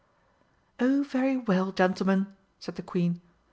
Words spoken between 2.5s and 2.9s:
said the